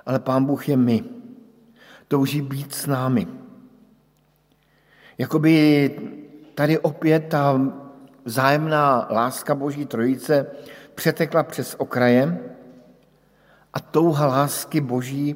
ale 0.05 0.19
Pán 0.19 0.45
Bůh 0.45 0.69
je 0.69 0.77
my. 0.77 1.14
Touží 2.07 2.41
být 2.41 2.73
s 2.73 2.87
námi. 2.87 3.27
Jakoby 5.17 5.99
tady 6.55 6.79
opět 6.79 7.19
ta 7.19 7.61
vzájemná 8.25 9.07
láska 9.11 9.55
Boží 9.55 9.85
trojice 9.85 10.47
přetekla 10.95 11.43
přes 11.43 11.75
okraje 11.77 12.39
a 13.73 13.79
touha 13.79 14.27
lásky 14.27 14.81
Boží, 14.81 15.35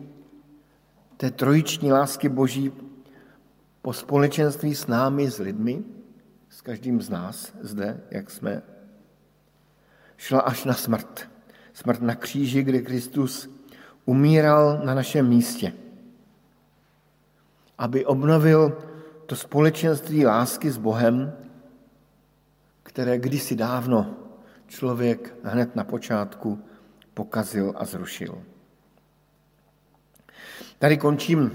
té 1.18 1.32
trojiční 1.32 1.92
lásky 1.92 2.30
Boží 2.30 2.72
po 3.82 3.94
společenství 3.94 4.76
s 4.76 4.88
námi, 4.88 5.32
s 5.32 5.40
lidmi, 5.40 5.84
s 6.50 6.62
každým 6.62 7.02
z 7.02 7.10
nás 7.10 7.54
zde, 7.62 8.02
jak 8.12 8.30
jsme, 8.32 8.62
šla 10.18 10.40
až 10.40 10.66
na 10.66 10.74
smrt. 10.74 11.30
Smrt 11.74 12.02
na 12.02 12.16
kříži, 12.16 12.64
kde 12.64 12.82
Kristus 12.82 13.50
umíral 14.06 14.82
na 14.86 14.94
našem 14.94 15.28
místě, 15.28 15.74
aby 17.80 18.06
obnovil 18.06 18.78
to 19.26 19.36
společenství 19.36 20.26
lásky 20.26 20.72
s 20.72 20.78
Bohem, 20.78 21.34
které 22.84 23.18
kdysi 23.18 23.56
dávno 23.56 24.16
člověk 24.68 25.36
hned 25.44 25.76
na 25.76 25.84
počátku 25.84 26.60
pokazil 27.14 27.74
a 27.76 27.86
zrušil. 27.86 28.44
Tady 30.80 30.98
končím 30.98 31.52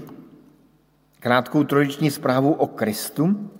krátkou 1.19 1.63
trojiční 1.63 2.11
zprávu 2.11 2.53
o 2.53 2.67
Kristu 2.67 3.51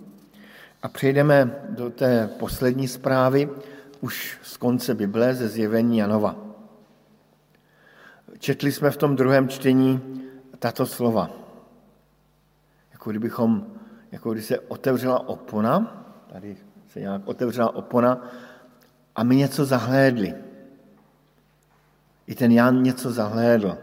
a 0.82 0.88
přejdeme 0.88 1.66
do 1.70 1.90
té 1.90 2.28
poslední 2.38 2.88
zprávy 2.88 3.50
už 4.00 4.38
z 4.42 4.56
konce 4.56 4.94
Bible, 4.94 5.34
ze 5.34 5.48
zjevení 5.48 5.98
Janova. 5.98 6.36
Četli 8.38 8.72
jsme 8.72 8.90
v 8.90 8.96
tom 8.96 9.16
druhém 9.16 9.48
čtení 9.48 10.00
tato 10.58 10.86
slova. 10.86 11.45
Jako 13.06 13.10
kdybychom, 13.10 13.66
jako 14.12 14.32
když 14.32 14.44
se 14.44 14.58
otevřela 14.58 15.28
opona, 15.28 16.04
tady 16.32 16.56
se 16.88 17.00
nějak 17.00 17.22
otevřela 17.24 17.74
opona 17.74 18.22
a 19.16 19.22
my 19.22 19.36
něco 19.36 19.64
zahlédli. 19.64 20.34
I 22.26 22.34
ten 22.34 22.52
Jan 22.52 22.82
něco 22.82 23.12
zahlédl. 23.12 23.78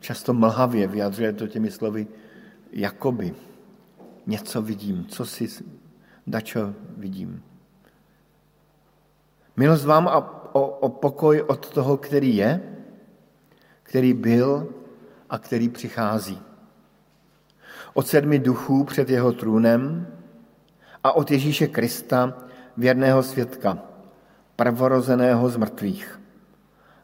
Často 0.00 0.34
mlhavě 0.34 0.86
vyjadřuje 0.86 1.32
to 1.32 1.46
těmi 1.46 1.70
slovy 1.70 2.06
jakoby. 2.72 3.34
Něco 4.26 4.62
vidím, 4.62 5.06
co 5.06 5.26
si 5.26 5.48
dačo 6.26 6.74
vidím. 6.96 7.42
Milost 9.56 9.84
vám 9.84 10.08
a 10.08 10.18
o, 10.54 10.66
o 10.66 10.88
pokoj 10.88 11.42
od 11.46 11.70
toho, 11.70 11.96
který 11.96 12.36
je, 12.36 12.60
který 13.82 14.14
byl 14.14 14.74
a 15.30 15.38
který 15.38 15.68
přichází. 15.68 16.51
Od 17.94 18.06
sedmi 18.06 18.38
duchů 18.38 18.84
před 18.84 19.10
jeho 19.10 19.32
trůnem 19.32 20.06
a 21.04 21.12
od 21.12 21.30
Ježíše 21.30 21.66
Krista, 21.66 22.34
věrného 22.76 23.22
světka, 23.22 23.78
prvorozeného 24.56 25.48
z 25.48 25.56
mrtvých, 25.56 26.20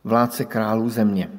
vládce 0.05 0.44
králů 0.44 0.88
země. 0.88 1.31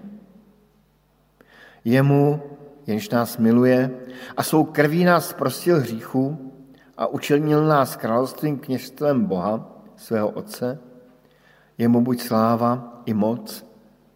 Jemu, 1.86 2.42
jenž 2.88 3.10
nás 3.10 3.38
miluje 3.38 3.92
a 4.38 4.44
svou 4.44 4.64
krví 4.64 5.04
nás 5.04 5.34
prostil 5.34 5.80
hříchů 5.80 6.52
a 6.98 7.08
učinil 7.08 7.68
nás 7.68 7.96
královstvím 7.96 8.60
kněžstvem 8.60 9.26
Boha, 9.26 9.82
svého 9.96 10.30
Otce, 10.30 10.80
jemu 11.78 12.02
buď 12.02 12.22
sláva 12.22 13.02
i 13.06 13.14
moc 13.14 13.66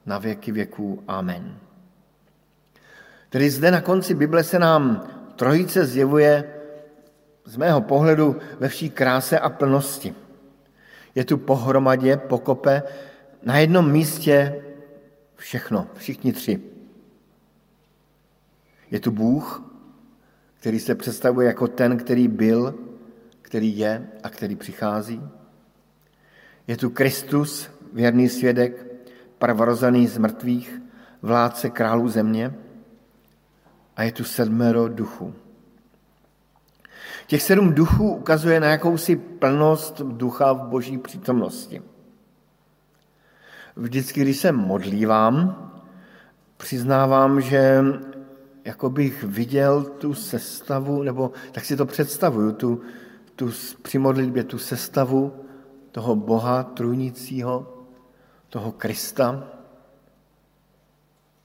na 0.06 0.17
věky 0.17 0.52
věků. 0.52 1.04
Amen. 1.08 1.58
Tedy 3.30 3.50
zde 3.50 3.72
na 3.72 3.82
konci 3.82 4.13
Bible 4.13 4.43
se 4.43 4.60
nám 4.60 5.08
trojice 5.43 5.86
zjevuje 5.86 6.43
z 7.45 7.58
mého 7.58 7.82
pohledu 7.82 8.36
ve 8.60 8.67
vší 8.67 8.89
kráse 8.89 9.39
a 9.39 9.49
plnosti. 9.49 10.15
Je 11.15 11.25
tu 11.25 11.38
pohromadě, 11.38 12.17
pokope, 12.17 12.84
na 13.43 13.58
jednom 13.58 13.91
místě 13.91 14.63
všechno, 15.36 15.88
všichni 15.93 16.34
tři. 16.34 16.62
Je 18.91 18.99
tu 18.99 19.12
Bůh, 19.12 19.63
který 20.60 20.79
se 20.79 20.95
představuje 20.95 21.47
jako 21.47 21.67
ten, 21.67 21.97
který 21.97 22.27
byl, 22.27 22.75
který 23.41 23.77
je 23.77 24.08
a 24.23 24.29
který 24.29 24.56
přichází. 24.56 25.21
Je 26.67 26.77
tu 26.77 26.89
Kristus, 26.89 27.69
věrný 27.93 28.29
svědek, 28.29 28.86
prvorozený 29.38 30.08
z 30.08 30.17
mrtvých, 30.17 30.82
vládce 31.21 31.69
králů 31.69 32.10
země. 32.10 32.53
A 33.95 34.03
je 34.03 34.12
tu 34.12 34.23
sedmero 34.23 34.88
duchů. 34.88 35.34
Těch 37.27 37.41
sedm 37.41 37.73
duchů 37.73 38.13
ukazuje 38.15 38.60
na 38.60 38.67
jakousi 38.67 39.15
plnost 39.15 40.01
ducha 40.01 40.53
v 40.53 40.67
boží 40.67 40.97
přítomnosti. 40.97 41.82
Vždycky, 43.75 44.21
když 44.21 44.38
se 44.38 44.51
modlívám, 44.51 45.71
přiznávám, 46.58 47.41
že 47.41 47.84
jako 48.65 48.89
bych 48.89 49.23
viděl 49.23 49.84
tu 49.84 50.13
sestavu, 50.13 51.03
nebo 51.03 51.32
tak 51.51 51.65
si 51.65 51.77
to 51.77 51.86
představuju, 51.86 52.51
tu, 52.51 52.82
tu 53.36 53.51
při 53.82 53.97
modlitbě 53.97 54.43
tu 54.43 54.58
sestavu 54.58 55.34
toho 55.91 56.15
Boha 56.15 56.63
trůnicího, 56.63 57.86
toho 58.49 58.71
Krista 58.71 59.43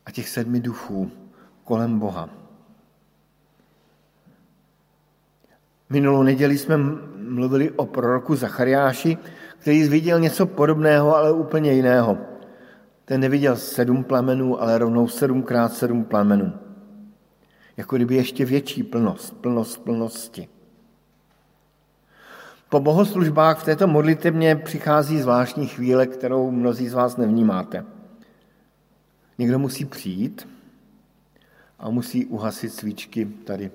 a 0.06 0.10
těch 0.10 0.28
sedmi 0.28 0.60
duchů 0.60 1.10
kolem 1.68 1.98
Boha. 1.98 2.28
Minulou 5.90 6.22
neděli 6.22 6.58
jsme 6.58 6.76
mluvili 7.16 7.70
o 7.70 7.86
proroku 7.86 8.36
Zachariáši, 8.36 9.18
který 9.58 9.88
viděl 9.88 10.20
něco 10.20 10.46
podobného, 10.46 11.16
ale 11.16 11.32
úplně 11.32 11.72
jiného. 11.72 12.18
Ten 13.04 13.20
neviděl 13.20 13.56
sedm 13.56 14.04
plamenů, 14.04 14.62
ale 14.62 14.78
rovnou 14.78 15.08
sedmkrát 15.08 15.72
sedm 15.72 16.04
plamenů. 16.04 16.52
Jako 17.76 17.96
kdyby 17.96 18.14
ještě 18.14 18.44
větší 18.44 18.82
plnost, 18.82 19.36
plnost 19.40 19.84
plnosti. 19.84 20.48
Po 22.68 22.80
bohoslužbách 22.80 23.60
v 23.60 23.64
této 23.64 23.86
modlitebně 23.86 24.56
přichází 24.56 25.20
zvláštní 25.20 25.66
chvíle, 25.66 26.06
kterou 26.06 26.50
mnozí 26.50 26.88
z 26.88 26.94
vás 26.94 27.16
nevnímáte. 27.16 27.84
Někdo 29.38 29.58
musí 29.58 29.84
přijít 29.84 30.57
a 31.78 31.90
musí 31.90 32.26
uhasit 32.26 32.74
svíčky 32.74 33.24
tady 33.24 33.70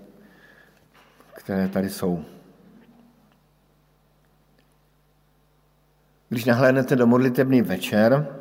které 1.34 1.70
tady 1.70 1.90
jsou. 1.90 2.26
Když 6.30 6.46
nahlédnete 6.46 6.96
do 6.96 7.08
modlitebný 7.08 7.62
večer, 7.62 8.40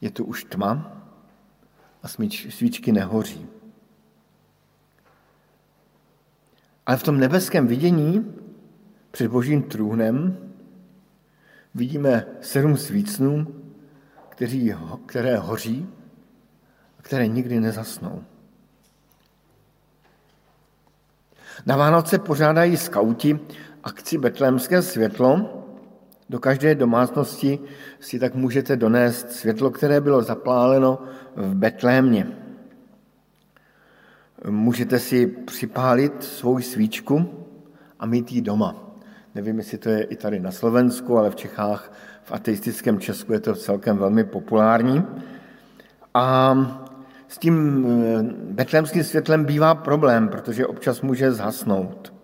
je 0.00 0.10
tu 0.10 0.24
už 0.24 0.44
tma 0.44 1.02
a 2.02 2.08
svíčky 2.48 2.92
nehoří. 2.92 3.46
Ale 6.86 6.96
v 6.96 7.02
tom 7.02 7.18
nebeském 7.18 7.66
vidění 7.66 8.34
před 9.10 9.28
božím 9.28 9.62
trůnem 9.62 10.38
vidíme 11.74 12.26
sedm 12.40 12.76
svícnů, 12.76 13.46
které 15.06 15.36
hoří 15.36 15.88
a 16.98 17.02
které 17.02 17.28
nikdy 17.28 17.60
nezasnou. 17.60 18.24
Na 21.66 21.76
Vánoce 21.76 22.18
pořádají 22.18 22.76
skauti 22.76 23.40
akci 23.84 24.18
Betlémské 24.18 24.82
světlo. 24.82 25.56
Do 26.30 26.38
každé 26.38 26.74
domácnosti 26.74 27.58
si 28.00 28.18
tak 28.18 28.34
můžete 28.34 28.76
donést 28.76 29.32
světlo, 29.32 29.70
které 29.70 30.00
bylo 30.00 30.22
zapláleno 30.22 30.98
v 31.36 31.54
Betlémě. 31.54 32.26
Můžete 34.48 34.98
si 34.98 35.26
připálit 35.26 36.24
svou 36.24 36.60
svíčku 36.60 37.30
a 38.00 38.06
mít 38.06 38.32
ji 38.32 38.40
doma. 38.40 38.76
Nevím, 39.34 39.58
jestli 39.58 39.78
to 39.78 39.88
je 39.88 40.02
i 40.02 40.16
tady 40.16 40.40
na 40.40 40.50
Slovensku, 40.50 41.18
ale 41.18 41.30
v 41.30 41.36
Čechách, 41.36 41.92
v 42.24 42.32
ateistickém 42.32 43.00
Česku 43.00 43.32
je 43.32 43.40
to 43.40 43.54
celkem 43.54 43.98
velmi 43.98 44.24
populární. 44.24 45.04
A 46.14 46.54
s 47.30 47.38
tím 47.38 47.86
eh, 47.86 48.22
betlémským 48.52 49.04
světlem 49.04 49.44
bývá 49.44 49.74
problém, 49.74 50.28
protože 50.28 50.66
občas 50.66 51.00
může 51.00 51.32
zhasnout. 51.32 52.14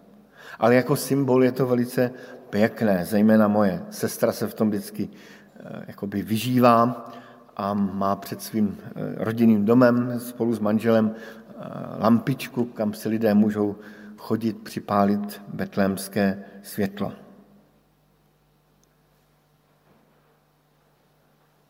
Ale 0.58 0.74
jako 0.74 0.96
symbol 0.96 1.44
je 1.44 1.52
to 1.52 1.66
velice 1.66 2.10
pěkné, 2.50 3.04
zejména 3.04 3.48
moje 3.48 3.82
sestra 3.90 4.32
se 4.32 4.46
v 4.46 4.54
tom 4.54 4.68
vždycky 4.68 5.08
eh, 5.08 5.84
jakoby 5.86 6.22
vyžívá 6.22 7.06
a 7.56 7.74
má 7.74 8.16
před 8.16 8.42
svým 8.42 8.76
eh, 8.80 8.90
rodinným 9.24 9.64
domem 9.64 10.20
spolu 10.20 10.54
s 10.54 10.58
manželem 10.58 11.14
lampičku, 11.98 12.64
kam 12.64 12.94
si 12.94 13.08
lidé 13.08 13.34
můžou 13.34 13.76
chodit 14.16 14.58
připálit 14.58 15.42
betlémské 15.48 16.44
světlo. 16.62 17.12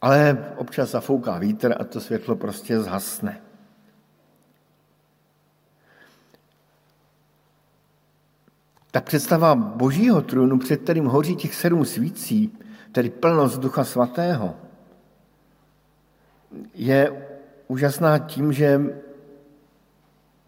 Ale 0.00 0.52
občas 0.56 0.90
zafouká 0.90 1.38
vítr 1.38 1.74
a 1.80 1.84
to 1.84 2.00
světlo 2.00 2.36
prostě 2.36 2.80
zhasne. 2.80 3.40
Ta 8.90 9.00
představa 9.00 9.54
božího 9.54 10.22
trůnu, 10.22 10.58
před 10.58 10.82
kterým 10.82 11.04
hoří 11.04 11.36
těch 11.36 11.54
sedm 11.54 11.84
svící, 11.84 12.58
tedy 12.92 13.10
plnost 13.10 13.60
Ducha 13.60 13.84
Svatého, 13.84 14.56
je 16.74 17.28
úžasná 17.68 18.18
tím, 18.18 18.52
že 18.52 18.80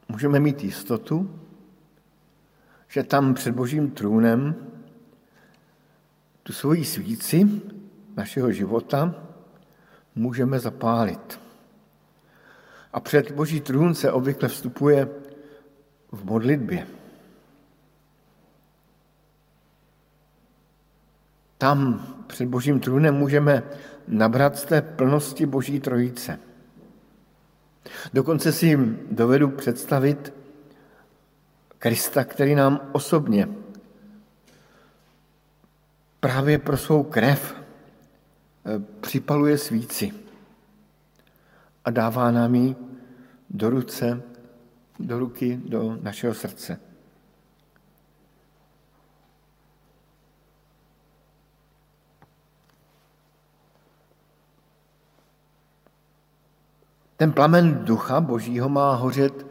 můžeme 0.08 0.40
mít 0.40 0.64
jistotu, 0.64 1.40
že 2.88 3.02
tam 3.02 3.34
před 3.34 3.54
božím 3.54 3.90
trůnem 3.90 4.54
tu 6.42 6.52
svoji 6.52 6.84
svíci 6.84 7.62
našeho 8.16 8.52
života 8.52 9.27
můžeme 10.18 10.60
zapálit. 10.60 11.40
A 12.92 13.00
před 13.00 13.30
boží 13.30 13.60
trůn 13.60 13.94
se 13.94 14.12
obvykle 14.12 14.48
vstupuje 14.48 15.08
v 16.12 16.24
modlitbě. 16.24 16.86
Tam 21.58 22.06
před 22.26 22.48
božím 22.48 22.80
trůnem 22.80 23.14
můžeme 23.14 23.62
nabrat 24.08 24.58
z 24.58 24.64
té 24.64 24.82
plnosti 24.82 25.46
boží 25.46 25.80
trojice. 25.80 26.38
Dokonce 28.12 28.52
si 28.52 28.78
dovedu 29.10 29.48
představit 29.48 30.34
Krista, 31.78 32.24
který 32.24 32.54
nám 32.54 32.80
osobně 32.92 33.48
právě 36.20 36.58
pro 36.58 36.76
svou 36.76 37.02
krev 37.02 37.54
připaluje 39.00 39.58
svíci 39.58 40.12
a 41.84 41.90
dává 41.90 42.30
nám 42.30 42.54
ji 42.54 42.76
do 43.50 43.70
ruce, 43.70 44.22
do 44.98 45.18
ruky, 45.18 45.60
do 45.64 45.98
našeho 46.02 46.34
srdce. 46.34 46.80
Ten 57.16 57.32
plamen 57.32 57.84
ducha 57.84 58.20
božího 58.20 58.68
má 58.68 58.94
hořet 58.94 59.46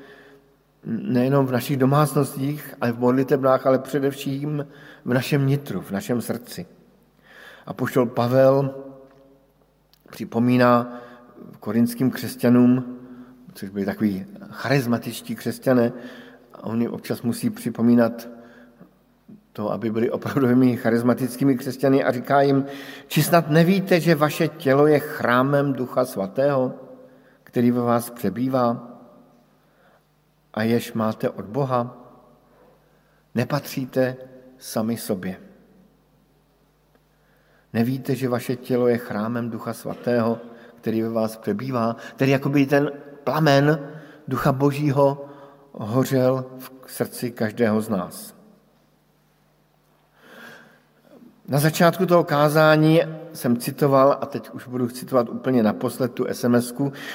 nejenom 0.83 1.45
v 1.45 1.51
našich 1.51 1.77
domácnostích, 1.77 2.75
ale 2.81 2.91
v 2.91 2.99
modlitebnách, 2.99 3.67
ale 3.67 3.79
především 3.79 4.67
v 5.05 5.13
našem 5.13 5.47
nitru, 5.47 5.81
v 5.81 5.91
našem 5.91 6.21
srdci. 6.21 6.65
A 7.65 7.73
poštol 7.73 8.05
Pavel 8.05 8.86
připomíná 10.09 10.99
korinským 11.59 12.11
křesťanům, 12.11 12.97
což 13.53 13.69
byli 13.69 13.85
takový 13.85 14.25
charizmatičtí 14.49 15.35
křesťané, 15.35 15.91
a 16.53 16.63
oni 16.63 16.89
občas 16.89 17.21
musí 17.21 17.49
připomínat 17.49 18.27
to, 19.53 19.71
aby 19.71 19.91
byli 19.91 20.11
opravdovými 20.11 20.77
charizmatickými 20.77 21.57
křesťany 21.57 22.03
a 22.03 22.11
říká 22.11 22.41
jim, 22.41 22.65
či 23.07 23.23
snad 23.23 23.49
nevíte, 23.49 23.99
že 23.99 24.15
vaše 24.15 24.47
tělo 24.47 24.87
je 24.87 24.99
chrámem 24.99 25.73
Ducha 25.73 26.05
Svatého, 26.05 26.73
který 27.43 27.71
ve 27.71 27.81
vás 27.81 28.09
přebývá? 28.09 28.97
a 30.57 30.63
jež 30.63 30.93
máte 30.93 31.29
od 31.29 31.45
Boha, 31.45 31.97
nepatříte 33.35 34.15
sami 34.57 34.97
sobě. 34.97 35.46
Nevíte, 37.73 38.15
že 38.15 38.29
vaše 38.29 38.55
tělo 38.55 38.87
je 38.87 38.97
chrámem 38.97 39.49
Ducha 39.49 39.73
Svatého, 39.73 40.39
který 40.81 41.01
ve 41.01 41.09
vás 41.09 41.37
přebývá, 41.37 41.95
jako 42.19 42.49
by 42.49 42.65
ten 42.65 42.91
plamen 43.23 43.89
Ducha 44.27 44.51
Božího 44.51 45.25
hořel 45.73 46.45
v 46.85 46.91
srdci 46.91 47.31
každého 47.31 47.81
z 47.81 47.89
nás. 47.89 48.37
Na 51.47 51.59
začátku 51.59 52.05
toho 52.05 52.23
kázání 52.23 53.01
jsem 53.33 53.57
citoval, 53.57 54.17
a 54.21 54.25
teď 54.25 54.49
už 54.49 54.67
budu 54.67 54.89
citovat 54.89 55.29
úplně 55.29 55.63
naposled 55.63 56.13
tu 56.13 56.25
sms 56.31 56.73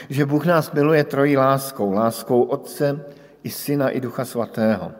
že 0.08 0.26
Bůh 0.26 0.46
nás 0.46 0.72
miluje 0.72 1.04
trojí 1.04 1.36
láskou. 1.36 1.92
Láskou 1.92 2.42
Otce, 2.42 3.04
i 3.42 3.50
Syna, 3.50 3.90
i 3.90 4.00
Ducha 4.00 4.24
Svatého. 4.24 4.92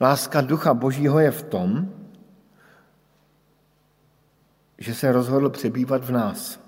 Láska 0.00 0.40
Ducha 0.40 0.74
Božího 0.74 1.18
je 1.18 1.30
v 1.30 1.42
tom, 1.42 1.88
že 4.82 4.94
se 4.94 5.12
rozhodl 5.12 5.50
přebývat 5.50 6.04
v 6.04 6.10
nás. 6.10 6.60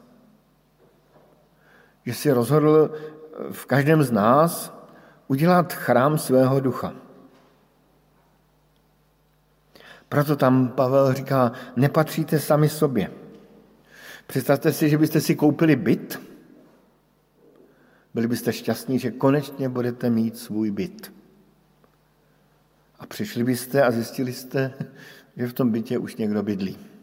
Že 2.06 2.14
si 2.14 2.32
rozhodl 2.32 2.90
v 3.52 3.66
každém 3.66 4.02
z 4.02 4.10
nás 4.10 4.74
udělat 5.28 5.72
chrám 5.72 6.18
svého 6.18 6.60
ducha. 6.60 6.94
Proto 10.08 10.36
tam 10.36 10.68
Pavel 10.68 11.12
říká, 11.12 11.52
nepatříte 11.76 12.38
sami 12.38 12.68
sobě. 12.68 13.10
Představte 14.26 14.72
si, 14.72 14.88
že 14.88 14.98
byste 14.98 15.20
si 15.20 15.34
koupili 15.34 15.76
byt, 15.76 16.20
byli 18.14 18.28
byste 18.28 18.52
šťastní, 18.52 18.98
že 18.98 19.10
konečně 19.10 19.68
budete 19.68 20.10
mít 20.10 20.38
svůj 20.38 20.70
byt. 20.70 21.12
A 22.98 23.06
přišli 23.06 23.44
byste 23.44 23.82
a 23.82 23.90
zjistili 23.90 24.32
jste, 24.32 24.74
že 25.36 25.46
v 25.46 25.52
tom 25.52 25.70
bytě 25.70 25.98
už 25.98 26.16
někdo 26.16 26.42
bydlí. 26.42 26.93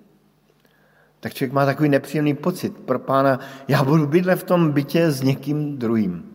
Tak 1.21 1.33
člověk 1.33 1.53
má 1.53 1.65
takový 1.65 1.89
nepříjemný 1.89 2.33
pocit 2.35 2.77
pro 2.77 2.99
pána, 2.99 3.39
já 3.67 3.83
budu 3.83 4.07
bydlet 4.07 4.39
v 4.39 4.43
tom 4.43 4.71
bytě 4.71 5.11
s 5.11 5.21
někým 5.21 5.77
druhým. 5.77 6.25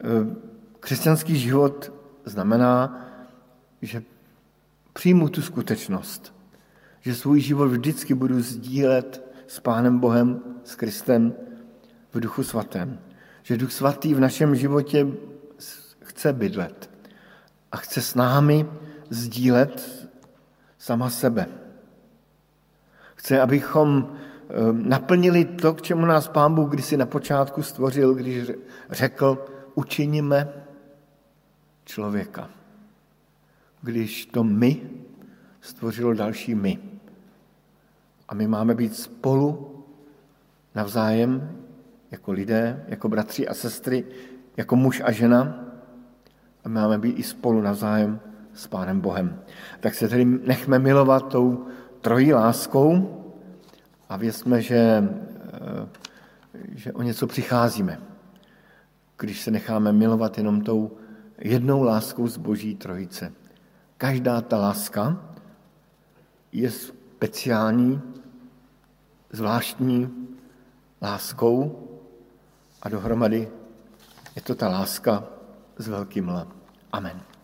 E, 0.00 0.36
křesťanský 0.80 1.38
život 1.38 1.92
znamená, 2.24 3.06
že 3.82 4.02
přijmu 4.92 5.28
tu 5.28 5.42
skutečnost, 5.42 6.34
že 7.00 7.14
svůj 7.14 7.40
život 7.40 7.66
vždycky 7.66 8.14
budu 8.14 8.42
sdílet 8.42 9.22
s 9.46 9.60
Pánem 9.60 9.98
Bohem, 9.98 10.40
s 10.64 10.74
Kristem, 10.74 11.34
v 12.14 12.20
Duchu 12.20 12.42
Svatém. 12.42 12.98
Že 13.42 13.56
Duch 13.56 13.72
Svatý 13.72 14.14
v 14.14 14.20
našem 14.20 14.56
životě 14.56 15.06
chce 16.02 16.32
bydlet 16.32 16.90
a 17.72 17.76
chce 17.76 18.02
s 18.02 18.14
námi 18.14 18.66
sdílet 19.10 20.08
sama 20.78 21.10
sebe. 21.10 21.65
Chce, 23.26 23.40
abychom 23.40 24.06
ehm, 24.48 24.88
naplnili 24.88 25.44
to, 25.44 25.74
k 25.74 25.82
čemu 25.82 26.06
nás 26.06 26.28
Pán 26.28 26.54
Bůh 26.54 26.70
kdysi 26.70 26.96
na 26.96 27.06
počátku 27.06 27.62
stvořil, 27.62 28.14
když 28.14 28.50
řekl, 28.90 29.46
učiníme 29.74 30.48
člověka. 31.84 32.50
Když 33.82 34.26
to 34.26 34.44
my 34.44 34.80
stvořilo 35.60 36.14
další 36.14 36.54
my. 36.54 36.78
A 38.28 38.34
my 38.34 38.46
máme 38.46 38.74
být 38.74 38.96
spolu 38.96 39.74
navzájem 40.74 41.50
jako 42.10 42.32
lidé, 42.32 42.84
jako 42.88 43.08
bratři 43.08 43.48
a 43.48 43.54
sestry, 43.54 44.04
jako 44.56 44.76
muž 44.76 45.02
a 45.04 45.10
žena 45.10 45.64
a 46.64 46.68
máme 46.68 46.98
být 46.98 47.18
i 47.18 47.22
spolu 47.22 47.60
navzájem 47.60 48.20
s 48.54 48.66
Pánem 48.66 49.00
Bohem. 49.00 49.42
Tak 49.80 49.94
se 49.94 50.08
tedy 50.08 50.24
nechme 50.24 50.78
milovat 50.78 51.28
tou 51.28 51.66
trojí 52.06 52.32
láskou 52.32 53.18
a 54.08 54.16
věřme, 54.16 54.62
že, 54.62 55.08
eh, 55.52 55.88
že 56.74 56.92
o 56.92 57.02
něco 57.02 57.26
přicházíme, 57.26 58.00
když 59.18 59.40
se 59.40 59.50
necháme 59.50 59.92
milovat 59.92 60.38
jenom 60.38 60.60
tou 60.60 60.98
jednou 61.38 61.82
láskou 61.82 62.28
z 62.28 62.36
Boží 62.36 62.74
trojice. 62.74 63.32
Každá 63.98 64.40
ta 64.40 64.58
láska 64.58 65.18
je 66.52 66.70
speciální, 66.70 68.00
zvláštní 69.32 70.28
láskou, 71.02 71.88
a 72.82 72.88
dohromady 72.88 73.48
je 74.36 74.42
to 74.42 74.54
ta 74.54 74.68
láska 74.68 75.24
s 75.78 75.88
velkým 75.88 76.28
L. 76.28 76.46
Amen. 76.92 77.35